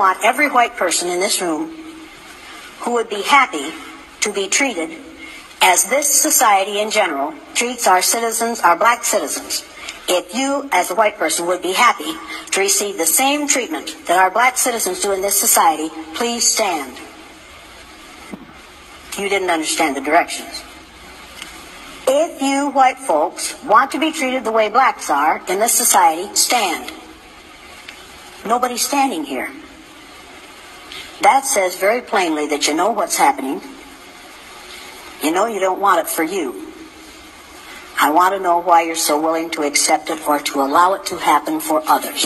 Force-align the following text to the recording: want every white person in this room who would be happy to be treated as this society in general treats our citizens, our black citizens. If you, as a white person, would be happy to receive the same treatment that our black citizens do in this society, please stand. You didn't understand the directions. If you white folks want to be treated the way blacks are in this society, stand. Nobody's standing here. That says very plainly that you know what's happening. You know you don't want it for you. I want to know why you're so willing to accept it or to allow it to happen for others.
want 0.00 0.18
every 0.24 0.48
white 0.48 0.76
person 0.76 1.10
in 1.10 1.20
this 1.20 1.42
room 1.42 1.76
who 2.80 2.94
would 2.94 3.10
be 3.10 3.20
happy 3.20 3.70
to 4.20 4.32
be 4.32 4.48
treated 4.48 4.98
as 5.60 5.84
this 5.90 6.08
society 6.08 6.80
in 6.80 6.90
general 6.90 7.34
treats 7.52 7.86
our 7.86 8.00
citizens, 8.00 8.60
our 8.60 8.78
black 8.78 9.04
citizens. 9.04 9.62
If 10.08 10.34
you, 10.34 10.66
as 10.72 10.90
a 10.90 10.94
white 10.94 11.18
person, 11.18 11.44
would 11.46 11.60
be 11.60 11.74
happy 11.74 12.14
to 12.52 12.60
receive 12.60 12.96
the 12.96 13.04
same 13.04 13.46
treatment 13.46 13.94
that 14.06 14.18
our 14.18 14.30
black 14.30 14.56
citizens 14.56 15.02
do 15.02 15.12
in 15.12 15.20
this 15.20 15.38
society, 15.38 15.90
please 16.14 16.46
stand. 16.46 16.96
You 19.18 19.28
didn't 19.28 19.50
understand 19.50 19.96
the 19.96 20.00
directions. 20.00 20.64
If 22.08 22.40
you 22.40 22.70
white 22.70 22.98
folks 22.98 23.62
want 23.64 23.90
to 23.90 24.00
be 24.00 24.12
treated 24.12 24.44
the 24.44 24.50
way 24.50 24.70
blacks 24.70 25.10
are 25.10 25.42
in 25.46 25.58
this 25.60 25.74
society, 25.74 26.34
stand. 26.34 26.90
Nobody's 28.46 28.80
standing 28.80 29.24
here. 29.24 29.50
That 31.20 31.44
says 31.44 31.76
very 31.76 32.00
plainly 32.00 32.46
that 32.48 32.66
you 32.66 32.74
know 32.74 32.92
what's 32.92 33.16
happening. 33.16 33.60
You 35.22 35.32
know 35.32 35.46
you 35.46 35.60
don't 35.60 35.80
want 35.80 36.00
it 36.00 36.08
for 36.08 36.22
you. 36.22 36.72
I 38.00 38.10
want 38.10 38.34
to 38.34 38.40
know 38.40 38.58
why 38.58 38.82
you're 38.82 38.96
so 38.96 39.20
willing 39.20 39.50
to 39.50 39.62
accept 39.62 40.08
it 40.08 40.26
or 40.26 40.38
to 40.38 40.62
allow 40.62 40.94
it 40.94 41.04
to 41.06 41.18
happen 41.18 41.60
for 41.60 41.82
others. 41.86 42.18